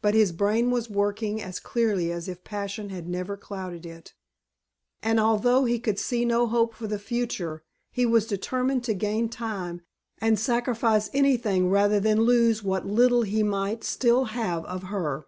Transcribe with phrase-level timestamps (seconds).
[0.00, 4.14] But his brain was working as clearly as if passion had never clouded it,
[5.02, 9.28] and although he could see no hope for the future he was determined to gain
[9.28, 9.82] time
[10.18, 15.26] and sacrifice anything rather than lose what little he might still have of her.